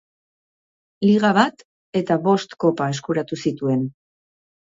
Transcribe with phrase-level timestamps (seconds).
[1.09, 1.61] Liga bat
[2.01, 3.87] eta bost kopa eskuratu zituen.